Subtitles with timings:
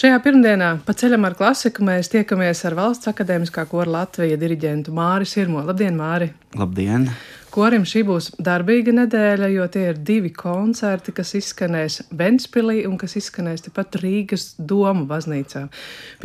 [0.00, 5.26] Šajā pirmdienā pa ceļam ar klasiku mēs tiekamies ar Valsts akadēmiskā kora Latvija diriģentu Māri
[5.28, 5.60] Sirmo.
[5.66, 6.30] Labdien, Māri!
[6.56, 7.04] Labdien!
[7.52, 13.18] Korim šī būs darbīga nedēļa, jo tie ir divi koncerti, kas izskanēs Ventspilī un kas
[13.20, 15.66] izskanēs tepat Rīgas domu baznīcā.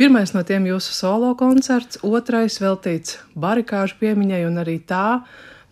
[0.00, 5.20] Pirmais no tiem jūsu solo koncerts, otrais veltīts barikāžu piemiņai un arī tā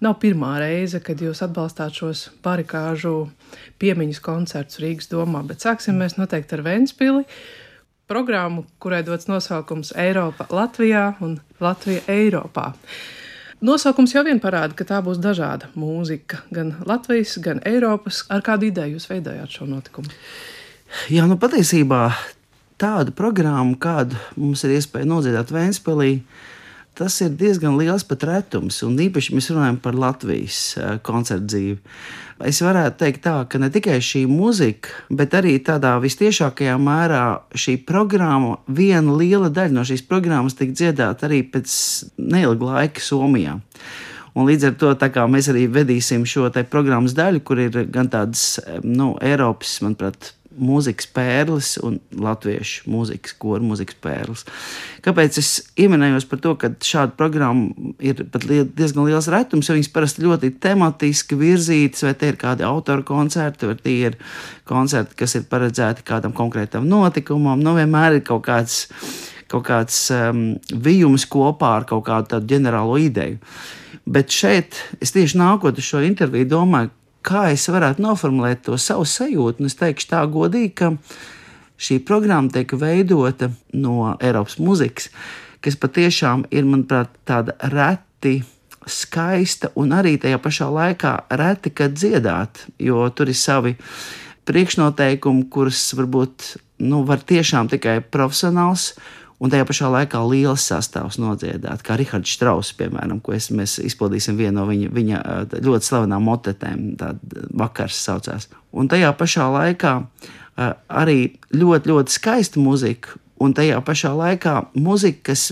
[0.04, 3.30] nav pirmā reize, kad jūs atbalstāt šos barikāžu
[3.80, 7.30] piemiņas koncertus Rīgas domā, bet sāksim mēs noteikti ar Ventspili
[8.10, 12.72] programmu, kurai dots nosaukums Eiropa Latvijā un Latvija Eiropā.
[13.64, 18.24] Nosaukums jau vien parāda, ka tā būs dažāda mūzika, gan Latvijas, gan Eiropas.
[18.28, 20.10] Ar kādu ideju jūs veidojāt šo notikumu?
[21.08, 22.10] Jā, nu patiesībā
[22.80, 26.18] tādu programmu, kādu mums ir iespēja nodziedāt Vēnspēlī,
[26.98, 31.76] tas ir diezgan liels pat retums, un īpaši mēs runājam par Latvijas eh, koncertu dzīvi.
[32.50, 37.76] Es varētu teikt, tā, ka ne tikai šī mūzika, bet arī tādā vistiešākajā mērā šī
[37.86, 41.76] programma, viena liela daļa no šīs programmas tika dziedāta arī pēc
[42.18, 43.58] neilga laika Somijā.
[44.34, 49.14] Un līdz ar to mēs arī vedīsim šo programmas daļu, kur ir gan tādas nu,
[49.22, 54.44] Eiropas, manuprāt, mūzikas pērles un latviešu mūzikas, koru mūzikas pērles.
[55.04, 59.92] Kāpēc es pieminējos par to, ka šāda programma ir pat diezgan liels retums, jo viņas
[59.94, 64.18] parasti ļoti tematiski virzītas, vai tie ir kādi autoru koncerti, vai tie ir
[64.68, 67.62] koncerti, kas ir paredzēti kādam konkrētam notikumam.
[67.62, 68.84] Nu, vienmēr ir kaut kāds,
[69.50, 73.40] kaut kāds um, vijums kopā ar kaut kādu ģenerālo ideju.
[74.04, 76.92] Bet šeit es tieši nākot uz šo interviju, domāju,
[77.24, 79.62] kā es varētu noformulēt to savu sajūtu.
[79.62, 80.92] Un es teikšu tā godīgi, ka
[81.80, 85.10] šī programma tiek veidota no Eiropas mūzikas,
[85.64, 88.42] kas patiešām ir, manuprāt, tāda reti
[88.90, 93.74] skaista un arī tajā pašā laikā reti, kad dziedāt, jo tur ir savi
[94.44, 96.50] priekšnoteikumi, kurus varbūt
[96.84, 98.92] nu, var tiešām tikai profesionāls
[99.42, 104.38] un tajā pašā laikā liels sastāvs nodziedāt, kā Rahards Strauss, piemēram, ko es, mēs izpildīsim
[104.38, 105.22] vienu no viņa, viņa
[105.64, 108.48] ļoti slavenām motetēm, tāda vakars saucās.
[108.74, 109.96] Un tajā pašā laikā
[110.56, 111.18] arī
[111.54, 115.50] ļoti, ļoti skaista muzika, un tajā pašā laikā muzika, kas,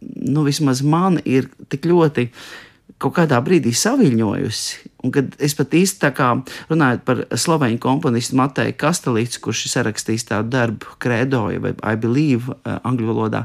[0.00, 2.28] nu, vismaz man ir tik ļoti
[2.98, 4.88] kaut kādā brīdī saviņojusi.
[5.06, 6.32] Un kad es pat īsti tā kā
[6.70, 12.56] runāju par sloveņu komponistu Mateju Kastelīcu, kurš ir sarakstījis tādu darbu, Credo, vai I believe,
[12.56, 13.44] uh, angļu valodā,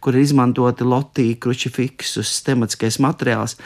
[0.00, 3.56] kur ir izmantoti lotī, krucifiksus, tematiskais materiāls.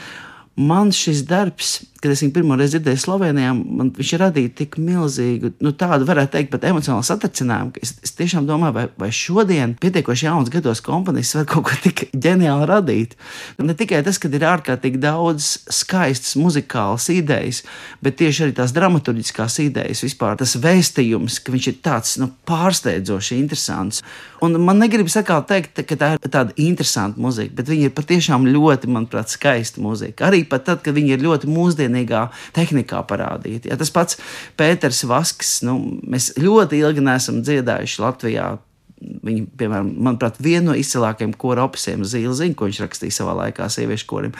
[0.57, 5.53] Man šis darbs kad es viņu pirmo reizi dzirdēju Slovenijā, man viņš radīja tik milzīgu,
[5.65, 9.75] nu, tādu, varētu teikt, pat emocionālu satricinājumu, ka es, es tiešām domāju, vai, vai šodien,
[9.83, 13.17] pietiekoši jauns gados, kompānijas var kaut ko tik ģeniāli radīt.
[13.59, 17.63] Ne tikai tas, ka ir ārkārtīgi daudz skaistas muzikālas idejas,
[18.05, 23.41] bet tieši arī tās dramaturgiskās idejas, vispār tas vēstījums, ka viņš ir tāds nu, pārsteidzoši
[23.41, 24.05] interesants.
[24.45, 28.47] Un man negribas atkal teikt, ka tā ir tāda interesanta mūzika, bet viņa ir patiešām
[28.53, 30.29] ļoti, manuprāt, skaista mūzika.
[30.29, 32.27] Arī pat tad, kad viņi ir ļoti mūsdienīgā
[32.57, 33.71] tehnikā parādīti.
[33.73, 34.21] Ja tas pats
[34.59, 38.55] Pēters Vasks, nu, mēs ļoti ilgi neesam dziedājuši Latvijā.
[38.97, 44.07] Viņa, piemēram, manuprāt, viena no izcilākajiem kora opusiem Zīle, ko viņš rakstīja savā laikā sieviešu
[44.09, 44.33] korim.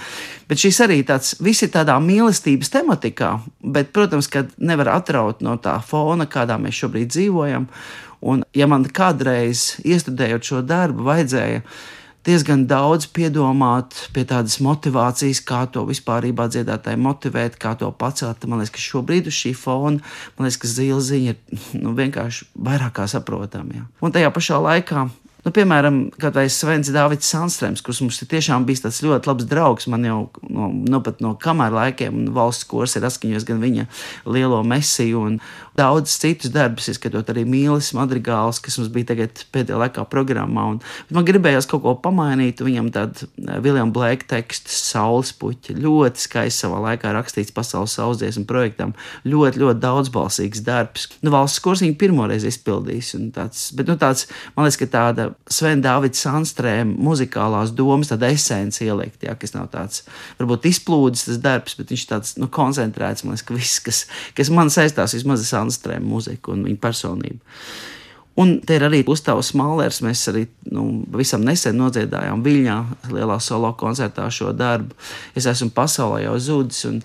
[0.49, 5.59] Bet šis arī tāds, viss ir tādā mīlestības tematikā, bet, protams, ka nevar atraut no
[5.61, 7.69] tā fona, kādā mēs šobrīd dzīvojam.
[8.25, 11.61] Un, ja man kādreiz iestudējot šo darbu, vajadzēja
[12.27, 18.45] diezgan daudz piedomāt pie tādas motivācijas, kā to vispār dziedātāji motivēt, kā to pacelt.
[18.47, 20.03] Man liekas, ka šobrīd uz šī fona,
[20.37, 23.81] man liekas, ka zila ziņa ir nu, vienkārši vairāk kā saprotama.
[23.81, 23.87] Ja.
[24.03, 25.07] Un tajā pašā laikā
[25.47, 29.47] Nu, piemēram, kad es Svens Dārvids Sandstrēms, kurš mums ir tiešām bijis tāds ļoti labs
[29.47, 33.87] draugs, man jau no, nu, no kamēr laikiem valsts kurs ir atskaņojis gan viņa
[34.27, 35.37] lielo mesiju un
[35.77, 40.65] daudz citus darbus, izskatot arī Mīlis Madrigāls, kas mums bija tagad pēdējā laikā programmā.
[40.73, 40.79] Un,
[41.15, 43.29] man gribējās kaut ko pamainīt, viņam tāda
[43.65, 48.95] Viljama Blēka teksta saules puķa, ļoti skaisti savā laikā rakstīts pasaules sausdziesmu projektam,
[49.29, 51.09] ļoti, ļoti daudzbalsīgs darbs.
[51.25, 54.27] Nu, valsts kurs viņa pirmoreiz izpildījis, un tāds, bet, nu, tāds,
[54.57, 59.69] man liekas, ka tāda Sven Dāvids Sandstrēma muzikālās domas, tāda esence ielikt, jā, kas nav
[59.75, 60.05] tāds,
[60.41, 64.03] varbūt izplūdes tas darbs, bet viņš tāds, nu, koncentrēts, man liekas, ka viss, kas,
[64.37, 67.41] kas man saistās vismaz ar Sandstrēma muziku un viņa personību.
[68.37, 70.03] Un te ir arī Gustavs Malers.
[70.05, 70.85] Mēs arī nu,
[71.17, 72.77] visam nesen nodziedājām Viļņā,
[73.15, 74.93] lielā solo koncertā šo darbu.
[75.35, 76.83] Es esmu pasaulē jau zudis.
[76.91, 77.01] Un,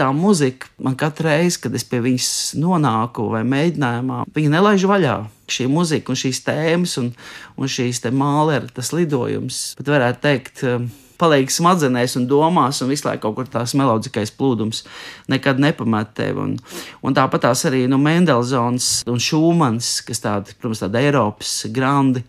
[0.00, 5.18] tā muzika man katru reizi, kad es pie viņas nonāku vai mēģinājumā, viņa nelaiž vaļā.
[5.50, 7.12] Šī muzika un šīs tēmas un,
[7.60, 10.88] un šīs te mālera, tas lidojums, pat varētu teikt, um,
[11.20, 14.84] paliek smadzenēs un domās, un visu laiku kaut kur tās melodiskais plūdums
[15.30, 16.46] nekad nepamet tevi.
[16.46, 16.56] Un,
[17.04, 22.24] un tāpat tās arī nu, Mendelsons un Šūmans, kas tādi, protams, tādi Eiropas grandi.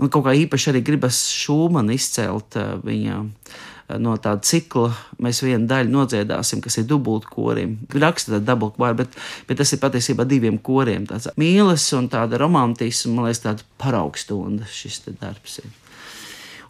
[0.00, 3.24] Un kaut kā īpaši arī gribas Šūmanu izcelt uh, viņa
[3.98, 4.90] no tāda cikla
[5.22, 7.78] mēs vienu daļu nodziedāsim, kas ir dubultkorim.
[7.90, 9.16] Raksta tāda dubultkora, bet,
[9.48, 11.08] bet tas ir patiesībā diviem koriem.
[11.10, 15.70] Tāds mīlas un tāda romantisma, man liekas, tāda paraugstunda šis darbs ir.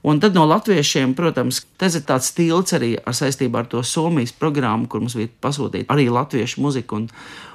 [0.02, 4.32] Un tad no latviešiem, protams, tas ir tāds stils arī ar saistībā ar to Somijas
[4.32, 6.96] programmu, kur mums bija pasūtīta arī latviešu muzika.
[6.96, 7.10] Un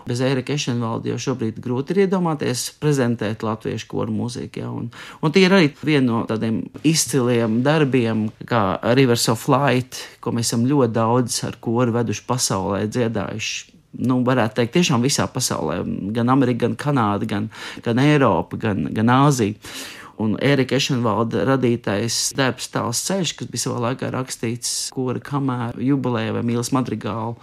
[0.06, 4.62] bez Eirika Ešenvalda jau šobrīd grūti ir iedomāties prezentēt latviešu koru mūziku.
[4.62, 4.70] Ja?
[4.70, 4.92] Un,
[5.26, 10.52] un tie ir arī viena no tādiem izciliem darbiem, kā Rivers of Light, ko mēs
[10.52, 13.74] esam ļoti daudz ar koru veduši pasaulē, dziedājuši
[14.06, 15.80] nu, varētu teikt, tiešām visā pasaulē,
[16.14, 17.46] gan Amerika, gan Kanāda, gan,
[17.82, 19.56] gan Eiropa, gan, gan Āzija
[20.22, 26.36] un Erika Ešenvalda radītais darbs Tāls ceļš, kas bija savā laikā rakstīts kora kamēr jubilejā
[26.38, 27.36] vai mīlas madrigālu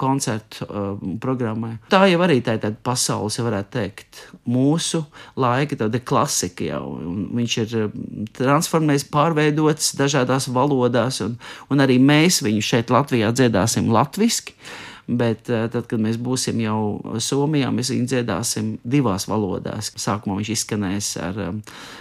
[0.00, 1.76] koncertu uh, programmai.
[1.92, 5.04] Tā jau arī tā ir tāda pasaules, ja varētu teikt, mūsu
[5.40, 6.82] laika tāda klasika jau.
[6.98, 7.94] Un viņš ir um,
[8.36, 11.38] transformējis, pārveidots dažādās valodās, un,
[11.72, 14.58] un arī mēs viņu šeit Latvijā dziedāsim latviski.
[15.06, 19.92] Bet uh, tad, kad mēs būsim jau Somijā, mēs viņu dziedāsim divās valodās.
[19.94, 21.60] Sākumā viņš izskanēs ar um,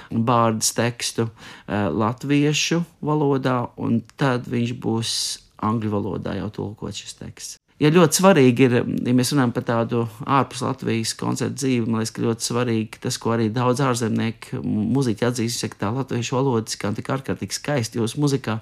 [0.09, 5.19] bārdas tekstu uh, latviešu valodā, un tad viņš būs
[5.65, 7.59] angļu valodā jau tulkot šis teksts.
[7.75, 8.73] Ja ļoti svarīgi ir,
[9.03, 13.17] ja mēs runājam par tādu ārpus Latvijas koncertu dzīvi, man liekas, ka ļoti svarīgi tas,
[13.19, 18.21] ko arī daudz ārzemnieku muzeķi atzīst, ka tā latviešu valoda skan tik ārkārtīgi skaisti jūsu
[18.23, 18.61] muzikā,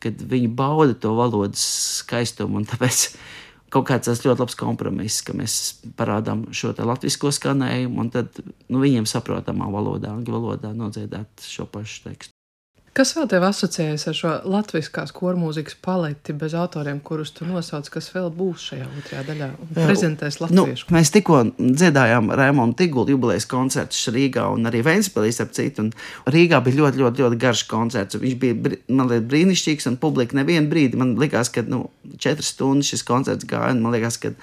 [0.00, 1.66] kad viņi bauda to valodas
[1.98, 2.64] skaistumu.
[2.72, 3.04] Tāpēc
[3.72, 5.58] kaut kāds tas ļoti labs kompromiss, ka mēs
[5.98, 12.08] parādām šo latviešu skanējumu, un tad nu, viņiem saprotamā valodā, angļu valodā nodziedāt šo pašu
[12.08, 12.37] tekstu.
[12.98, 18.08] Kas vēl tev asociējas ar šo latviskās kormūzikas paleti bez autoriem, kurus tu nosauc, kas
[18.10, 20.88] vēl būs šajā otrajā daļā un prezentēs nu, latviešu?
[20.88, 25.92] Nu, mēs tikko dziedājām Raimonda Tigula jubilejas koncertus Rīgā un arī Ventspilī, ap citu, un
[26.34, 28.18] Rīgā bija ļoti, ļoti, ļoti garš koncerts.
[28.18, 31.84] Viņš bija, man liekas, brīnišķīgs un publika nevienu brīdi, man likās, ka, nu,
[32.18, 34.34] četras stundas šis koncerts gāja, un man liekas, ka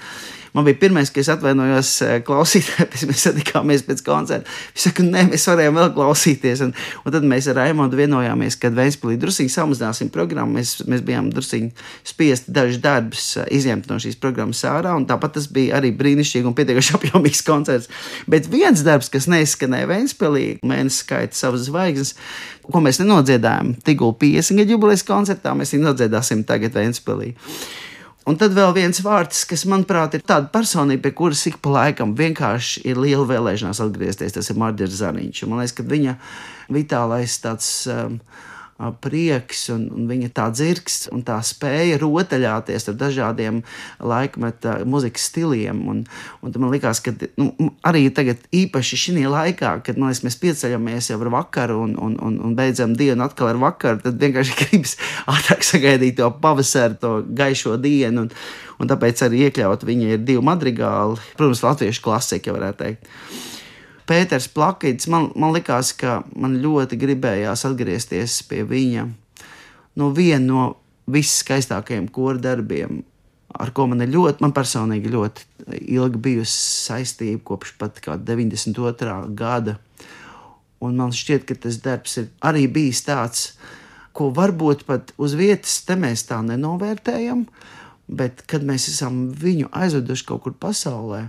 [0.55, 4.51] Man bija pirmais, kas atvainojos eh, klausītājiem, mēs satikāmies pēc koncerta.
[4.71, 6.61] Viņš saka, nē, mēs varējām vēl klausīties.
[6.63, 6.71] Un,
[7.03, 10.55] un tad mēs ar Raimondu vienojāmies, ka Vēnspilī drusīgi samazināsim programmu.
[10.55, 11.73] Mēs, mēs bijām drusīgi
[12.07, 14.95] spiesti dažus darbus eh, izņemt no šīs programmas ārā.
[15.09, 17.91] Tāpat tas bija arī brīnišķīgi un pietiekami apjomīgs koncerts.
[18.31, 22.15] Bet viens darbs, kas neizskanēja Vēnspilī, mēnesis skaita savas zvaigznes,
[22.63, 27.35] ko mēs nenodziedājām Tigula 50 gadu jubilejas koncertā, mēs viņu nodziedāsim tagad Vēnspilī.
[28.25, 32.15] Un tad vēl viens vārds, kas, manuprāt, ir tāda personība, pie kuras ik pa laikam
[32.17, 34.33] vienkārši ir liela vēlēšanās atgriezties.
[34.33, 35.43] Tas ir Marģers Zaniņš.
[35.45, 36.17] Man liekas, ka viņa
[36.73, 37.69] vitālais tāds.
[37.91, 38.19] Um,
[38.75, 43.61] prieks un, un viņa tā dzirks un tā spēja rotaļāties ar dažādiem
[44.03, 45.79] laikmeta muzikas stiliem.
[45.87, 46.01] Un,
[46.43, 47.53] un man liekas, ka nu,
[47.87, 52.37] arī tagad, īpaši šī laikā, kad liekas, mēs pieceļamies jau ar vakaru un, un, un,
[52.43, 54.97] un beidzam dienu atkal ar vakaru, tad vienkārši gribas
[55.31, 58.27] ātrāk sagaidīt to pavasaru, to gaišo dienu.
[58.27, 58.31] Un,
[58.83, 63.13] un tāpēc arī iekļaut viņa ir divi madrigāli, protams, latviešu klasika, varētu teikt.
[64.05, 69.07] Pēters Plakīts, man, man likās, ka man ļoti gribējās atgriezties pie viņa
[69.99, 70.65] no viena no
[71.11, 73.03] viskaistākajiem kora darbiem,
[73.55, 75.45] ar ko man ir ļoti, man personīgi ļoti
[75.95, 76.57] ilgi bijusi
[76.89, 79.17] saistība kopš pat 92.
[79.37, 79.77] gada.
[80.83, 83.45] Un man šķiet, ka tas darbs ir arī bijis tāds,
[84.15, 87.45] ko varbūt pat uz vietas te mēs tā nenovērtējam,
[88.05, 91.25] bet kad mēs esam viņu aizveduši kaut kur pasaulē,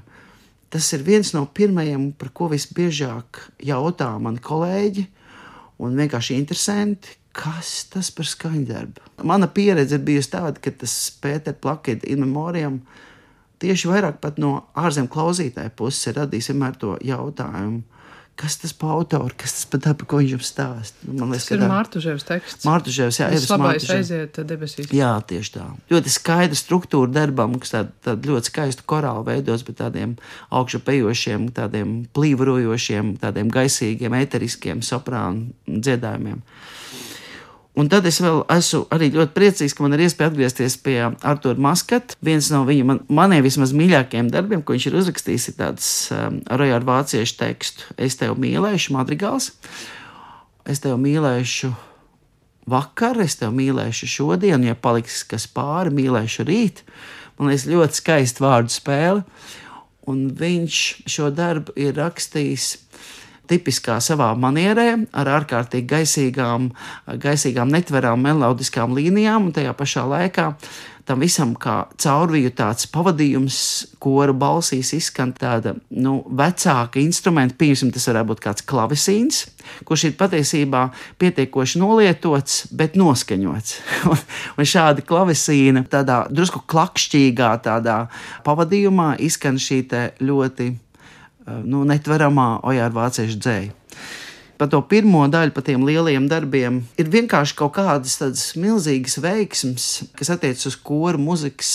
[0.76, 5.06] Tas ir viens no pirmajiem, par ko visbiežāk jautā mani kolēģi
[5.80, 9.06] un vienkārši interesanti, kas tas par skaņdarbu.
[9.24, 10.92] Mana pieredze ir bijusi tāda, ka tas
[11.22, 12.76] Pēters Plakets in memoriam
[13.64, 17.80] tieši vairāk no ārzemju klausītāju puses ir radījis vienmēr to jautājumu
[18.36, 21.06] kas tas par autoru, kas tas par dabu, ko viņš jums stāsta.
[21.08, 22.66] Nu, man liekas, tas ir Mārtuževs teksts.
[22.68, 24.90] Mārtuževs, jā, ir labais aiziet debesīs.
[24.94, 25.66] Jā, tieši tā.
[25.92, 30.16] Ļoti skaidra struktūra darbam, kas tāda tā ļoti skaistu korālu veidos, bet tādiem
[30.54, 36.44] augšupejošiem, tādiem plīvojošiem, tādiem gaisīgiem, eteriskiem soprānu dziedājumiem.
[37.76, 41.60] Un tad es vēl esmu arī ļoti priecīgs, ka man ir iespēja atgriezties pie Artura
[41.60, 42.16] Maskata.
[42.24, 46.38] Viens no viņa man, maniem vismaz mīļākajiem darbiem, ko viņš ir uzrakstījis, ir tāds um,
[46.48, 47.90] rojāru vāciešu tekstu.
[48.00, 49.50] Es tevi mīlēšu, madrigāls.
[50.64, 51.70] Es tevi mīlēšu
[52.72, 56.80] vakar, es tevi mīlēšu šodien, ja paliks kas pāri, mīlēšu rīt.
[57.36, 59.26] Man liekas, ļoti skaista vārdu spēle.
[60.08, 60.80] Un viņš
[61.12, 62.72] šo darbu ir rakstījis
[63.48, 66.68] tipiskā savā manierē, ar ārkārtīgi gaisīgām,
[67.22, 70.52] gaisīgām netverām melodiskām līnijām, un tajā pašā laikā
[71.06, 73.58] tam visam kā caurviju tāds pavadījums,
[74.02, 79.44] kora balsīs izskan tāda nu, vecāka instrumenta, piemēram, tas varētu būt kāds klavesīns,
[79.86, 80.82] kurš ir patiesībā
[81.22, 83.76] pietiekoši nolietots, bet noskaņots.
[84.10, 84.24] un,
[84.58, 88.00] un šādi klavesīna tādā drusku klakšķīgā tādā
[88.46, 89.84] pavadījumā izskan šī
[90.26, 90.72] ļoti
[91.64, 93.74] nu, netveramā ojāra vāciešu dzēja
[94.56, 99.86] par to pirmo daļu, par tiem lielajiem darbiem, ir vienkārši kaut kādas tādas milzīgas veiksmes,
[100.16, 101.74] kas attiecas uz koru mūzikas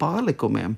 [0.00, 0.76] pārlikumiem.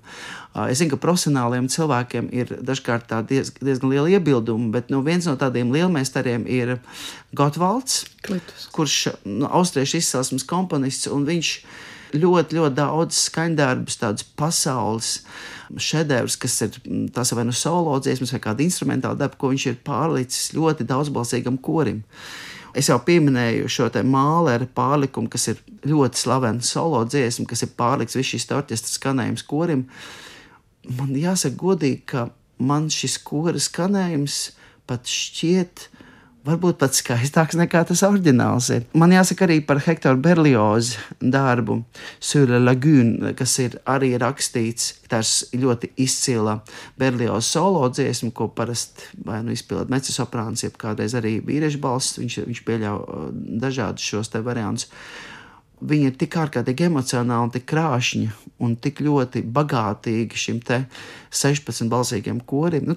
[0.66, 5.36] Es zinu, ka profesionāliem cilvēkiem ir dažkārt diez, diezgan liela iebilduma, bet nu, viens no
[5.40, 6.78] tādiem lielmeistariem ir
[7.36, 8.70] Gotvalds, Klitus.
[8.72, 8.96] kurš
[9.28, 11.52] nu, austriešu izcelsmes komponists, un viņš
[12.14, 15.12] ļoti, ļoti daudz skaņdarbus, tādus pasaules
[15.82, 19.66] šedevrs, kas ir mm, tas vai nu solo dziesmas, vai kāda instrumentāla darba, ko viņš
[19.70, 22.04] ir pārlicis ļoti daudzbalsīgam korim.
[22.76, 28.18] Es jau pieminēju šo mālera pārlikumu, kas ir ļoti slavena solo dziesma, kas ir pārlikts
[28.18, 29.86] visu šīs orķestra skanējums korim.
[30.98, 34.52] Man jāsaka godīgi, ka man šis kora skanējums
[34.86, 35.88] pat šķiet
[36.46, 38.86] varbūt pat skaistāks nekā tas oriģināls ir.
[38.98, 41.80] Man jāsaka arī par Hektoru Berliozi darbu,
[42.22, 44.94] Sula Lagūna, kas ir arī rakstīts.
[45.10, 46.58] Tas ļoti izcila
[46.98, 52.18] Berlioza solo dziesma, ko parasti vai nu izpildīja mecis soprāns, jeb kādreiz arī vīriešu balss.
[52.20, 53.30] Viņš, viņš pieļauj uh,
[53.66, 54.90] dažādus šos te variantus.
[55.86, 58.30] Viņa ir tik ārkārtīgi emocionāli, tik krāšņa
[58.64, 62.88] un tik ļoti bagātīga šim 16 balsīgiem korim.
[62.88, 62.96] Nu,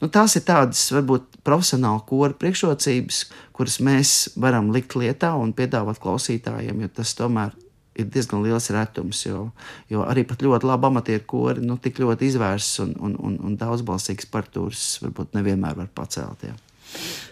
[0.00, 3.24] Nu, tās ir tādas, varbūt, profesionāla kora priekšrocības,
[3.56, 7.52] kuras mēs varam likt lietā un piedāvāt klausītājiem, jo tas tomēr
[8.00, 9.24] ir diezgan liels retums.
[9.26, 9.50] Jo,
[9.92, 14.30] jo arī ļoti labi amatieru kori, nu, tik ļoti izvērsts un, un, un, un daudzbalsīgs
[14.32, 16.48] partūrs, varbūt nevienmēr var pacelt.
[16.48, 16.56] Jā.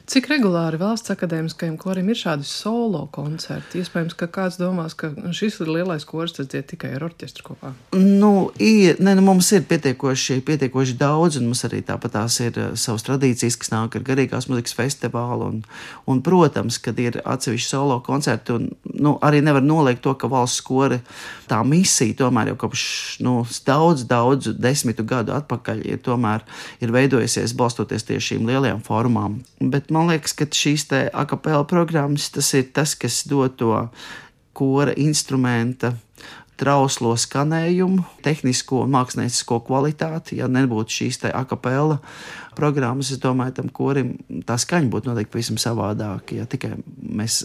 [0.08, 3.82] Cik regulāri valsts akadēmiskajam korim ir šādi solo koncerti?
[3.82, 7.74] Iespējams, ka kāds domās, ka šis ir lielais kurs, tas dzied tikai ar orķestru kopā.
[7.92, 12.56] Nu, ir, ne, nu, mums ir pietiekoši, pietiekoši daudz, un mums arī tāpat tās ir
[12.56, 15.50] uh, savas tradīcijas, kas nāk ar garīgās muzikas festivālu.
[15.50, 15.60] Un,
[16.08, 20.64] un, protams, kad ir atsevišķi solo koncerti, un nu, arī nevar noliegt to, ka valsts
[20.64, 21.02] kori
[21.52, 22.86] tā misija tomēr jau kopš
[23.28, 23.36] nu,
[23.68, 26.48] daudz, daudz desmitu gadu atpakaļ ir, tomēr,
[26.80, 29.40] ir veidojusies balstoties tieši šīm lielajām formām.
[29.60, 33.74] Bet, man liekas, ka šīs akapela programmas tas ir tas, kas dod to
[34.56, 35.94] kora instrumenta
[36.58, 40.40] trauslo skanējumu, tehnisko un māksliniecisko kvalitāti.
[40.40, 42.00] Ja nebūtu šīs akapela
[42.58, 47.44] programmas, es domāju, tam korim tā skaņa būtu noteikti pavisam savādāka, ja tikai mēs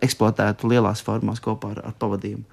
[0.00, 2.46] eksploatētu lielās formās kopā ar, ar pavadījumu.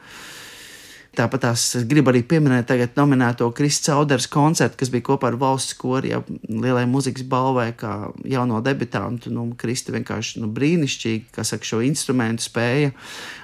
[1.11, 5.75] Tāpat tās gribu arī pieminēt tagad nominēto Kristus Cauders koncertu, kas bija kopā ar valsts
[5.75, 9.33] kori, ja lielai muzikas balvai, kā jauno debitantu.
[9.35, 12.93] Nu, Kristi vienkārši nu, brīnišķīgi, kā saka, šo instrumentu spēja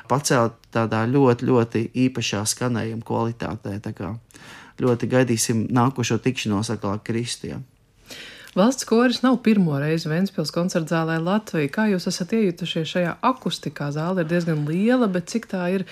[0.08, 3.76] pacelt tādā ļoti, ļoti īpašā skanējuma kvalitātē.
[3.84, 4.14] Tā kā
[4.80, 7.60] ļoti gaidīsim nākošo tikšanos ar Kristiju.
[8.58, 11.70] Valsts koris nav pirmo reizi Vēncpils koncerta zālē Latvijā.
[11.70, 13.92] Kā jūs esat iejutušies šajā akustikā?
[13.94, 15.84] Zāle ir diezgan liela, bet cik tā ir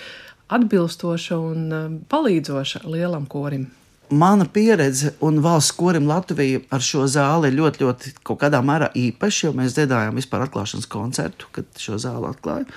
[0.47, 3.67] atbilstoša un um, palīdzoša lielam korim.
[4.09, 8.91] Mana pieredze un valsts korim Latvijā ar šo zāli ir ļoti, ļoti kaut kādā mērā
[8.93, 12.67] īpaša, jo mēs dziedājām vispār atklāšanas koncertu, kad šo zāli atklāja.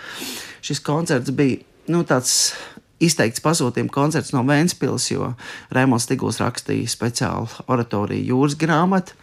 [0.65, 1.61] Šis koncerts bija
[1.93, 2.55] nu, tāds
[3.05, 5.35] izteikts pasūtījuma koncerts no Vēncpils, jo
[5.75, 9.19] Rēmons Tiguls rakstīja speciālu oratoriju jūras grāmatu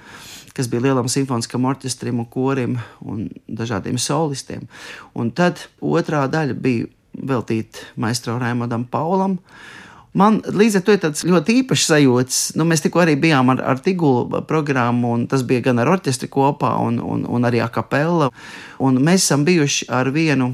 [0.56, 4.70] kas bija lielam simfoniskam orķestrim un korim un dažādiem solistiem.
[5.12, 6.88] Un tad otrā daļa bija
[7.24, 9.40] veltīta maistro Raimondam Paulam.
[10.16, 12.38] Man līdz ar to ir tāds ļoti īpašs sajūts.
[12.56, 16.30] Nu, mēs tikko arī bijām ar, ar Tigulu programmu, un tas bija gan ar orķestri
[16.32, 18.30] kopā, un, un, un arī akapela.
[18.80, 20.54] Un mēs esam bijuši ar vienu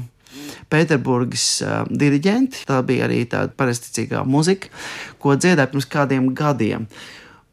[0.72, 2.64] Pēterburgas uh, diriģenti.
[2.66, 4.72] Tā bija arī tāda parasticīgā muzika,
[5.22, 6.88] ko dziedāja pirms kādiem gadiem.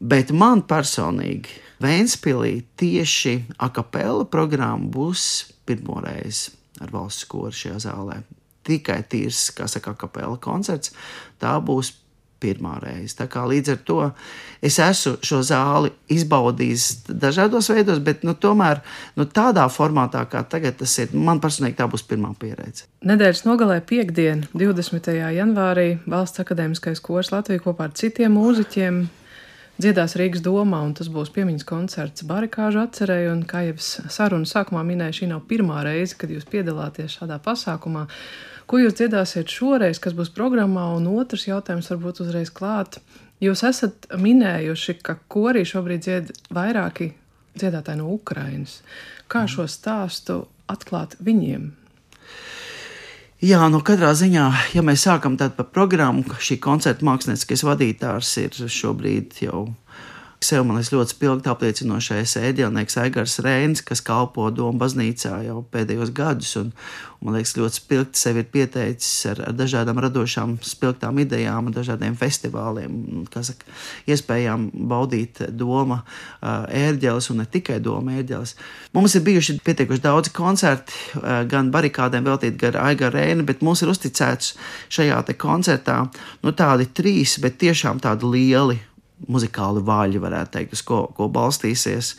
[0.00, 5.22] Bet man personīgi Vēnspīlī tieši akapela programma būs
[5.64, 8.20] pirmo reizi ar valsts koru šajā zālē
[8.66, 10.94] tikai tīrs, kā saka, kapela koncerts.
[11.40, 11.94] Tā būs
[12.40, 13.14] pirmā reize.
[13.18, 13.98] Tā kā līdz ar to
[14.64, 18.80] es esmu šo zāli izbaudījis dažādos veidos, bet nu, tomēr
[19.20, 22.88] nu, tādā formātā, kā tagad tas ir, man personīgi tā būs pirmā pieredze.
[23.06, 25.12] Nedēļas nogalē piekdien, 20.
[25.36, 29.04] janvārī, Valsts akadēmiskais kurs Latvijā kopā ar citiem mūziķiem
[29.80, 34.48] dziedās Rīgas domā, un tas būs piemiņas koncerts barikāžu atcerēju, un kā jau es sarunu
[34.48, 38.06] sākumā minēju, šī nav pirmā reize, kad jūs piedalāties šādā pasākumā.
[38.70, 43.00] Ko jūs dziedāsiet šoreiz, kas būs programmā, un otrs jautājums varbūt uzreiz klāt.
[43.42, 47.14] Jūs esat minējuši, ka korī šobrīd dzied vairāki
[47.56, 48.80] dziedātāji no Ukrainas.
[49.32, 51.79] Kā šo stāstu atklāt viņiem?
[53.40, 58.58] Jā, nu katrā ziņā, ja mēs sākam tādu par programmu, šī koncerta mākslinieckais vadītājs ir
[58.68, 59.62] šobrīd jau
[60.40, 66.54] Sev man ļoti spilgti apliecinošais ēdiennieks Aigars Rēns, kas kalpo Doma baznīcā jau pēdējos gadus.
[66.56, 66.70] Un,
[67.18, 72.16] un man liekas, ļoti spilgti sevi ir pieteicis ar, ar dažādām radošām, spilgtām idejām, dažādiem
[72.16, 72.96] festivāliem,
[73.36, 73.68] saka,
[74.08, 76.00] iespējām baudīt doma
[76.40, 78.56] ērģeles un ne tikai doma ērģeles.
[78.96, 80.96] Mums ir bijuši pietiekuši daudz koncerti,
[81.52, 84.54] gan barikādēm veltīti gar Aigara Rēni, bet mums ir uzticēts
[84.88, 86.06] šajā koncertā
[86.40, 88.86] nu, tādi trīs, bet tiešām tādi lieli
[89.28, 92.14] muzikāli vaļi, varētu teikt, uz ko, ko balstīsies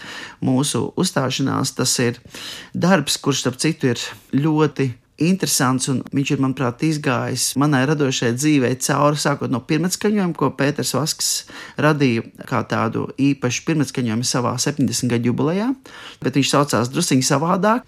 [0.46, 1.75] mūsu uzstāšanās.
[1.77, 2.20] Tas ir
[2.74, 4.03] darbs, kurš, starp citu, ir
[4.38, 4.91] ļoti
[5.22, 10.96] interesants, un viņš ir, manuprāt, izgājis manai radošajai dzīvei cauri, sākot no pirmatskaņojuma, ko Pēters
[10.98, 11.31] Vasks
[11.81, 15.12] radīja kā tādu īpašu pirmatskaņojumu savā 70.
[15.12, 15.72] gadu jubilejā,
[16.24, 17.86] bet viņš saucās drusciņi savādāk.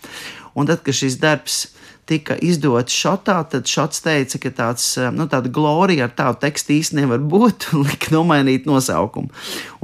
[0.54, 1.64] Un tad, kad šis darbs
[2.10, 6.76] tika izdots šotā, tad šots teica, ka tāds, eh, nu, tāda glorija ar tādu tekstu
[6.76, 9.32] īsti nevar būt un lika nomainīt nosaukumu.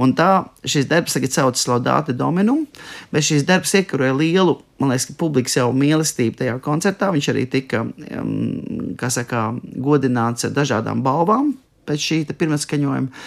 [0.00, 0.30] Un tā
[0.64, 2.66] šis darbs tagad saucas Laudāte Dominum,
[3.12, 7.10] bet šis darbs iekaroja lielu, man liekas, publikas jau mīlestību tajā koncertā.
[7.14, 7.84] Viņš arī tika,
[9.00, 11.54] kā saka, godināts ar dažādām balvām
[11.88, 13.24] pēc šī pirmā skaņojuma.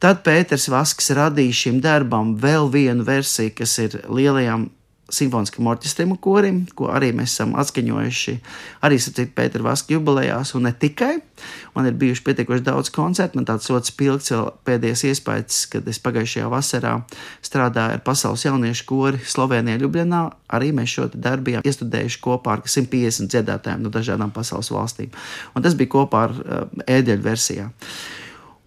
[0.00, 4.70] Tad Pēters Vasks radīja šim darbam vēl vienu versiju, kas ir lielajām
[5.14, 8.34] simfoniskam orķestrim un korim, ko arī mēs esam atskaņojuši
[8.86, 11.16] arī sapcīt Pētera Vaska jubilejās, un ne tikai.
[11.74, 14.34] Man ir bijuši pietiekoši daudz koncertu, man tāds ļoti spilgts
[14.66, 16.94] pēdējais iespējas, kad es pagājušajā vasarā
[17.46, 20.22] strādāju ar pasaules jauniešu kori Slovenijā Ljubljanā.
[20.56, 25.12] Arī mēs šo darbu bijām iestudējuši kopā ar 150 dziedātājiem no dažādām pasaules valstīm.
[25.54, 27.70] Un tas bija kopā ar uh, ēdeļu versijā.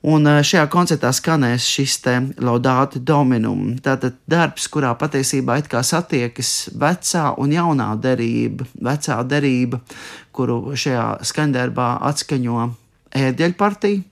[0.03, 3.77] Un šajā koncertā skanēs šis te laudāta dominum.
[3.79, 9.79] Tātad darbs, kurā patiesībā it kā satiekas vecā un jaunā derība, vecā derība,
[10.36, 12.65] kuru šajā skandarbā atskaņo
[13.15, 14.03] ēdeļu partija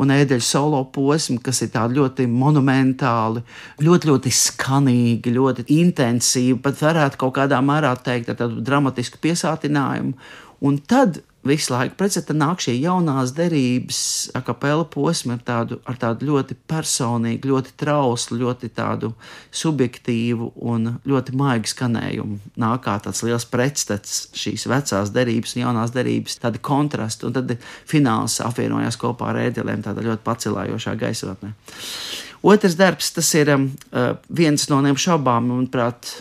[0.00, 3.44] un ēdeļu solo posmu, kas ir ļoti monumentāli,
[3.84, 10.16] ļoti, ļoti skanīgi, ļoti intensīvi, pat varētu kaut kādā mērā teikt ar tādu dramatisku piesātinājumu.
[10.64, 14.00] Un tad visu laiku pretstatā nāk šī jaunās derības,
[14.36, 19.12] akapela posma ar tādu, ar tādu ļoti personīgu, ļoti trauslu, ļoti tādu
[19.54, 22.38] subjektīvu un ļoti maigu skanējumu.
[22.62, 27.56] Nāk kā tāds liels pretstats šīs vecās derības un jaunās derības, tādi kontrasti, un tad
[27.88, 31.54] fināls apvienojās kopā ar ēdelēm tādā ļoti pacelājošā gaisotnē.
[32.46, 36.12] Otrs darbs, tas ir um, uh, viens no neapšaubām, manuprāt,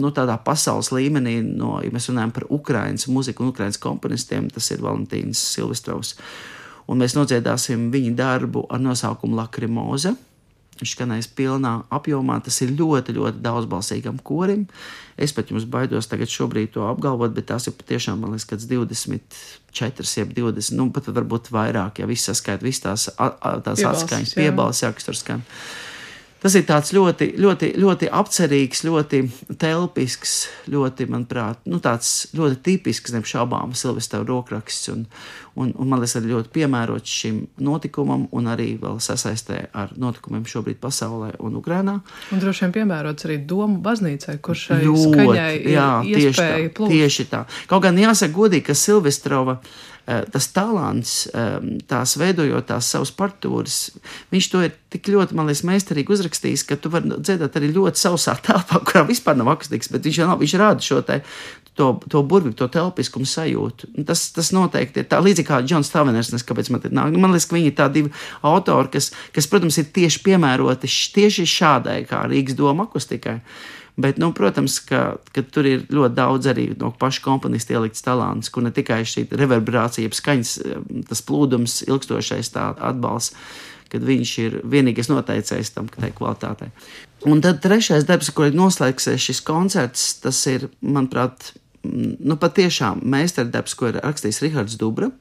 [0.00, 4.70] nu, tādā pasaules līmenī, no, ja mēs runājam par Ukraiņas mūziku un Ukraiņas komponistiem, tas
[4.74, 6.16] ir Valentīns Silvestrovs.
[6.90, 10.16] Un mēs nodziedāsim viņa darbu ar nosaukumu Lakrimoza.
[10.80, 12.40] Viņš skanēs pilnā apjomā.
[12.42, 14.64] Tas ir ļoti, ļoti daudzbalsīgam korim.
[15.14, 18.66] Es pat jums baidos tagad šobrīd to apgalvot, bet tās ir patiešām, man liekas, kāds
[18.66, 23.06] 24, jeb 20, nu pat varbūt vairāk, ja viss saskaita, visas tās,
[23.62, 25.44] tās atskaņas, piebalsi, jā, kas tur skan.
[25.46, 25.92] Uh,
[26.42, 29.20] Tas ir tāds ļoti, ļoti, ļoti apcerīgs, ļoti
[29.62, 30.32] telpisks,
[30.72, 34.90] ļoti, manuprāt, nu, tāds ļoti tipisks, neapšaubām, Silvestra rokraksts.
[34.90, 35.04] Un,
[35.54, 40.42] un, un man liekas, arī ļoti piemērots šim notikumam, un arī vēl sasaistē ar notikumiem
[40.50, 42.00] šobrīd pasaulē un Ukrainā.
[42.34, 46.50] Un droši vien piemērots arī domu baznīcai, kur šai ļoti, skaņai jā, ir tieši tā,
[46.74, 46.96] plūst.
[46.96, 47.46] tieši tā.
[47.70, 53.78] Kaut gan jāsaka godīgi, ka Silvestrova Eh, tas talants, ehm, tās veidojot tās savas partitūras,
[54.32, 58.02] viņš to ir tik ļoti, man liekas, meistarīgi uzrakstījis, ka tu vari dziedāt arī ļoti
[58.02, 61.22] sausā telpā, kurā vispār nav akustikas, bet viņš jau nav, viņš rāda šo te.
[61.72, 63.86] To, to burvīgu, to telpiskumu sajūtu.
[64.04, 66.28] Tas, tas noteikti ir tā līdzīgi kā Džons Taveners.
[66.44, 68.10] Kāpēc man, nāk, man liekas, ka viņi ir tādi divi
[68.44, 73.38] autori, kas, kas, protams, ir tieši piemēroti tieši šādai kā Rīgas doma akustikai.
[73.40, 78.04] Uh, Bet, nu, protams, ka, ka tur ir ļoti daudz arī no paša komponista ielikts
[78.04, 80.52] talants, kur ne tikai šī reverberācija, skaņas,
[81.10, 83.36] tas plūdums, ilgstošais tā atbalsts,
[83.92, 86.70] kad viņš ir vienīgais noteicējs tam kvalitātei.
[87.28, 91.52] Un tad trešais darbs, kur ir noslēgsies šis koncerts, tas ir, manuprāt,
[91.84, 95.12] nu, patiešām meistardarbs, ko ir rakstījis Rihards Dubra.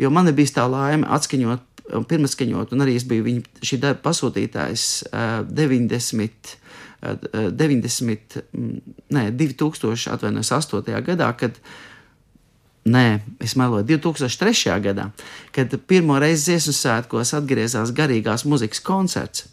[0.00, 1.66] Jo man ir bijis tā laime atskaņot,
[2.10, 6.56] pirmskaņot, un arī es biju viņa šī darba pasūtītājs uh, 90.
[7.00, 8.42] 90,
[9.16, 11.00] nē, 2000, atvainojos, 8.
[11.06, 11.56] gadā, kad,
[12.90, 13.04] nē,
[13.40, 14.76] es meloju, 2003.
[14.84, 15.10] gadā,
[15.56, 19.48] kad pirmo reizi dziesmu svētkos atgriezās garīgās muzikas koncerts.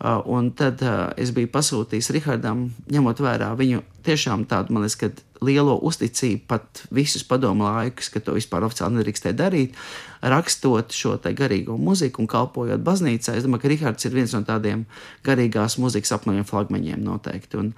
[0.00, 0.80] Un tad
[1.20, 7.24] es biju pasūtījis Rihardam, ņemot vērā viņu tiešām tādu, man liekas, lielo uzticību, pat visus
[7.28, 9.76] padomu laikus, ka to vispār oficiāli nedrīkstēja darīt,
[10.20, 13.36] rakstot šo garīgo muziku un kalpojot baznīcā.
[13.36, 14.86] Es domāju, ka Rihards ir viens no tādiem
[15.24, 17.60] garīgās muzikas apmeņiem flagmaņiem noteikti.
[17.60, 17.70] Un,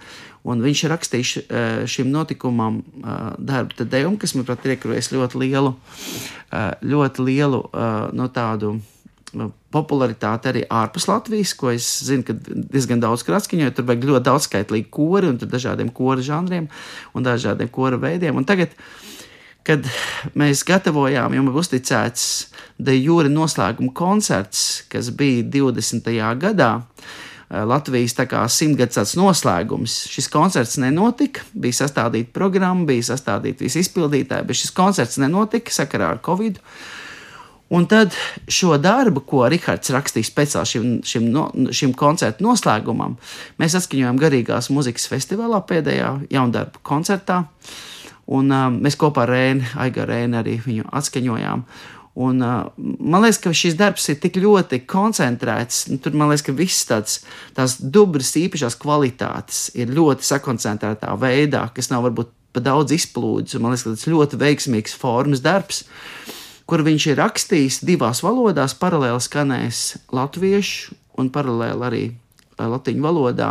[0.46, 1.34] un viņš ir rakstījis
[1.90, 2.84] šim notikumam
[3.38, 5.74] darbu dejumu, kas, manuprāt, ir iekrojis ļoti lielu,
[6.86, 7.62] ļoti lielu
[8.14, 8.76] no tādu
[9.72, 14.48] popularitāti arī ārpus Latvijas, ko es zinu, ka diezgan daudz krāskaņo, tur vajag ļoti daudz
[14.48, 16.68] skaitlīgi kori un dažādiem kora žanriem
[17.16, 18.36] un dažādiem kora veidiem.
[18.36, 18.74] Un tagad,
[19.64, 19.88] kad
[20.38, 22.28] mēs gatavojām, jau bija uzticēts
[22.82, 26.08] De Jūra noslēguma koncerts, kas bija 20.
[26.40, 28.16] gadā, eh, Latvijas
[28.52, 30.08] simtgadsimta noslēgums.
[30.12, 36.10] Šis koncerts nenotika, bija sastādīta programma, bija sastādīta visi izpildītāji, bet šis koncerts nenotika sakarā
[36.10, 36.58] ar Covid.
[36.58, 37.01] -u.
[37.72, 38.12] Un tad
[38.52, 43.14] šo darbu, ko Rahards rakstīja speciāli šim, šim, no, šim koncerta noslēgumam,
[43.62, 47.38] mēs atskaņojām Garīgās muzikas festivālā pēdējā jaundarbu koncertā.
[48.28, 51.64] Un, uh, mēs kopā ar Rēnu, Aigaru Rēnu arī viņu atskaņojām.
[52.26, 55.86] Un, uh, man liekas, ka šis darbs ir tik ļoti koncentrēts.
[56.04, 57.16] Tur man liekas, ka visas tāds,
[57.56, 63.56] tās dubras īpašās kvalitātes ir ļoti sakoncentrētā veidā, kas nav varbūt pa daudz izplūdes.
[63.56, 65.86] Man liekas, ka tas ļoti veiksmīgs formas darbs.
[65.88, 66.38] Uh,
[66.72, 73.48] kur viņš ir rakstījis divās valodās, paralēli skanēs latviešu un paralēli arī eh, latviešu valodā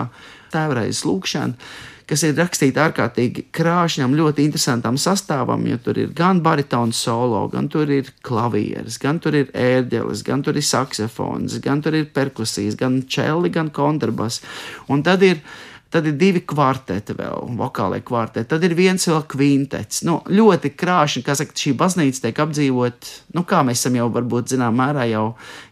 [0.49, 1.69] tēvreizes lūkšana,
[2.09, 7.69] kas ir rakstīta ārkārtīgi krāšņam, ļoti interesantam sastāvam, jo tur ir gan baritons solo, gan
[7.69, 12.79] tur ir klavieres, gan tur ir ērģeles, gan tur ir saksofons, gan tur ir perkusijas,
[12.79, 14.41] gan čeli, gan kontrabas.
[14.89, 15.45] Un tad ir
[15.91, 18.47] Tad ir divi kvarteti vēl, vokālai kvarteti.
[18.53, 20.05] Tad ir viens vēl kvintets.
[20.07, 24.53] Nu, ļoti krāšņi, kā saka, šī baznīca tiek apdzīvot, nu, kā mēs esam jau varbūt
[24.53, 25.25] zinām mērā jau,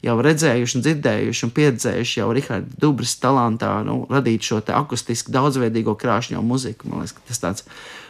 [0.04, 5.32] jau redzējuši un dzirdējuši un pieredzējuši jau Riharda Dubras talantā, nu, radīt šo te akustisku
[5.32, 6.92] daudzveidīgo krāšņo muziku.
[6.92, 7.70] Man liekas, tas tāds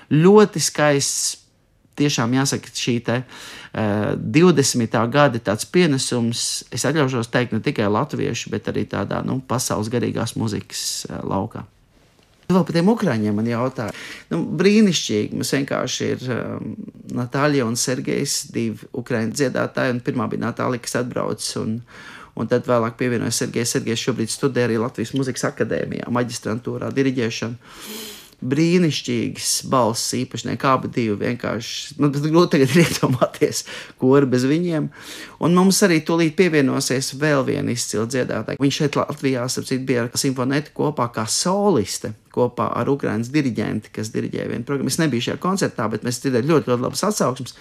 [0.10, 1.38] ļoti skaists.
[2.00, 5.02] Tiešām jāsaka, šī te, uh, 20.
[5.12, 10.40] gada tāds pienesums, es atļaušos teikt, ne tikai latviešu, bet arī tādā nu, pasaules garīgās
[10.40, 11.68] muzikas uh, laukā.
[12.50, 13.94] Vēl par tiem ukrāņiem man jautāja.
[14.32, 15.38] Nu, brīnišķīgi.
[15.38, 16.72] Mums vienkārši ir um,
[17.14, 20.00] Natālija un Sergejs, divi ukrāņu dziedātāji.
[20.08, 21.46] Pirmā bija Natālija, kas atbrauc.
[21.62, 21.76] Un,
[22.34, 23.76] un tad vēlāk pievienojas Sergejs.
[23.76, 27.78] Sergejs šobrīd studē arī Latvijas Mūzikas akadēmijā, maģistrantūrā, diriģēšanu
[28.40, 31.98] brīnišķīgas balss īpašnieki, abi divi vienkārši.
[32.00, 33.64] Man nu, grūti tagad iedomāties,
[34.00, 34.90] ko ar bez viņiem.
[35.44, 38.62] Un mums arī tūlīt pievienosies vēl viena izcila dziedātāja.
[38.62, 42.14] Viņš šeit Latvijā, apcīt, bija ar simfonētu kopā kā soliste.
[42.34, 44.92] Kopā ar Ukrāņas diriģenti, kas diriģēja vienu programmu.
[44.94, 47.56] Es nebiju šajā koncertā, bet mēs dzirdējām ļoti, ļoti labas atsauksmes.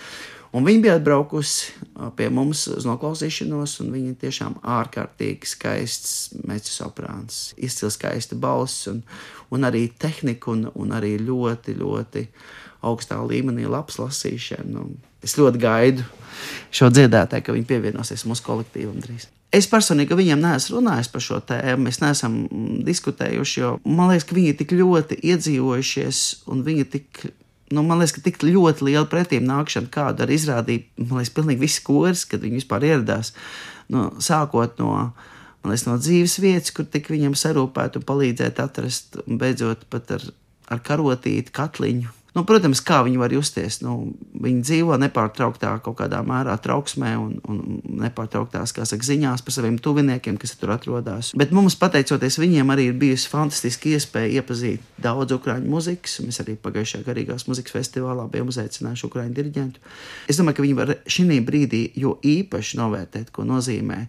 [0.57, 1.75] Un viņa bija atbraukusi
[2.17, 6.15] pie mums uz noklausīšanos, un viņa tiešām ārkārtīgi skaists
[6.49, 9.03] mecu soprāns, izcils skaista balss, un,
[9.53, 12.25] un arī tehnika, un, un arī ļoti, ļoti
[12.85, 14.69] augstā līmenī labs lasīšana.
[14.71, 14.87] Nu,
[15.25, 16.07] es ļoti gaidu
[16.75, 19.27] šo dziedātāju, ka viņi pievienosies mūsu kolektīvam drīz.
[19.55, 22.35] Es personīgi viņiem neesmu runājis par šo tēmu, mēs neesam
[22.85, 27.23] diskutējuši, jo man liekas, ka viņi ir tik ļoti iedzīvojušies un viņi tik
[27.73, 31.65] nu, man liekas, ka tik ļoti liela pretīm nākšana, kāda arī izrādīja, man liekas, pilnīgi
[31.65, 33.33] visi koris, kad viņi vispār ieradās.
[33.93, 34.93] Nu, sākot no,
[35.65, 40.25] liekas, no dzīves vietas, kur tik viņam sarūpēt un palīdzēt atrast, un beidzot pat ar,
[40.73, 43.81] ar karotīti, katliņu, Nu, protams, kā viņi var justies.
[43.83, 49.81] Nu, viņi dzīvo nepārtrauktā kaut kādā mērā trauksmē un, un nepārtrauktās saka, ziņās par saviem
[49.83, 51.33] tuviniekiem, kas tur atrodas.
[51.39, 56.21] Bet mums, pateicoties viņiem, arī ir bijusi fantastiska iespēja iepazīt daudz ukrāņu muzikas.
[56.23, 59.83] Mēs arī pagājušajā garīgās muzikas festivālā bijām uzaicinājuši ukrāņu diriģentu.
[60.31, 64.05] Es domāju, ka viņi var šī brīdī jo īpaši novērtēt, ko nozīmē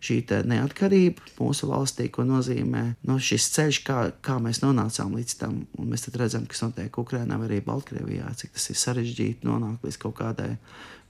[0.00, 5.58] šī neatkarība mūsu valstī, ko nozīmē nu, šis ceļš, kā, kā mēs nonācām līdz tam.
[5.78, 10.16] Un mēs redzam, kas notiek Ukrajinā, arī Baltkrievijā, cik tas ir sarežģīti nonākt līdz kaut
[10.22, 10.54] kādai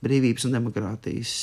[0.03, 1.35] brīvības un demokrātijas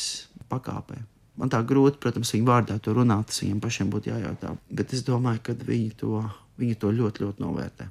[0.50, 1.00] pakāpei.
[1.38, 4.56] Man tā grūti, protams, viņu vārdā to runāt, tas viņiem pašiem būtu jājautā.
[4.74, 6.24] Bet es domāju, ka viņi to,
[6.58, 7.88] viņi to ļoti, ļoti novērtē.